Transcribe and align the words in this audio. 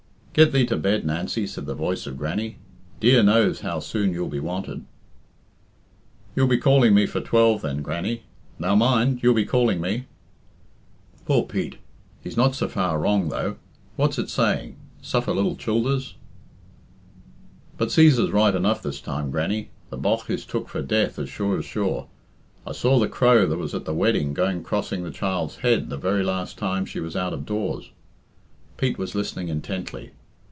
"Get 0.33 0.53
thee 0.53 0.65
to 0.67 0.77
bed, 0.77 1.05
Nancy," 1.05 1.45
said 1.45 1.65
the 1.65 1.73
voice 1.75 2.07
of 2.07 2.15
Grannie. 2.17 2.55
"Dear 3.01 3.21
knows 3.21 3.59
how 3.59 3.79
soon 3.81 4.13
you'll 4.13 4.29
be 4.29 4.39
wanted." 4.39 4.85
"You'll 6.37 6.47
be 6.47 6.57
calling 6.57 6.93
me 6.95 7.05
for 7.05 7.19
twelve, 7.19 7.61
then, 7.63 7.81
Grannie 7.81 8.23
now, 8.57 8.73
mind, 8.73 9.21
you'll 9.21 9.33
be 9.33 9.43
calling 9.43 9.81
me." 9.81 10.05
"Poor 11.25 11.43
Pete! 11.43 11.79
He's 12.23 12.37
not 12.37 12.55
so 12.55 12.69
far 12.69 12.97
wrong, 12.97 13.27
though. 13.27 13.57
What's 13.97 14.17
it 14.17 14.29
saying? 14.29 14.77
'Suffer 15.01 15.33
lil 15.33 15.57
childers'" 15.57 16.15
"But 17.77 17.89
Cæsar's 17.89 18.31
right 18.31 18.55
enough 18.55 18.81
this 18.81 19.01
time, 19.01 19.31
Grannie. 19.31 19.67
The 19.89 19.97
bogh 19.97 20.23
is 20.29 20.45
took 20.45 20.69
for 20.69 20.81
death 20.81 21.19
as 21.19 21.27
sure 21.27 21.59
as 21.59 21.65
sure. 21.65 22.07
I 22.65 22.71
saw 22.71 22.99
the 22.99 23.09
crow 23.09 23.45
that 23.47 23.57
was 23.57 23.73
at 23.75 23.83
the 23.83 23.93
wedding 23.93 24.33
going 24.33 24.63
crossing 24.63 25.03
the 25.03 25.11
child's 25.11 25.57
head 25.57 25.89
the 25.89 25.97
very 25.97 26.23
last 26.23 26.57
time 26.57 26.85
she 26.85 27.01
was 27.01 27.17
out 27.17 27.33
of 27.33 27.45
doors." 27.45 27.89
Pete 28.77 28.97
was 28.97 29.13
listening 29.13 29.49
intently. 29.49 30.11